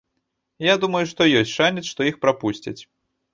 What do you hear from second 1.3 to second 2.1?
ёсць шанец, што